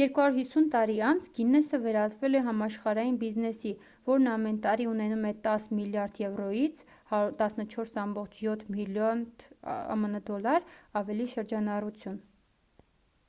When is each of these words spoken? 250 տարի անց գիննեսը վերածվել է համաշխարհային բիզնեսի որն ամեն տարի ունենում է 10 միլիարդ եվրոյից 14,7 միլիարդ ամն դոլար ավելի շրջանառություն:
250 0.00 0.66
տարի 0.74 0.96
անց 1.06 1.24
գիննեսը 1.38 1.78
վերածվել 1.86 2.40
է 2.40 2.42
համաշխարհային 2.48 3.16
բիզնեսի 3.22 3.72
որն 4.10 4.28
ամեն 4.34 4.60
տարի 4.66 4.86
ունենում 4.90 5.26
է 5.30 5.32
10 5.48 5.66
միլիարդ 5.78 6.20
եվրոյից 6.24 6.84
14,7 7.14 8.62
միլիարդ 8.76 9.42
ամն 9.96 10.20
դոլար 10.30 10.70
ավելի 11.02 11.26
շրջանառություն: 11.34 12.22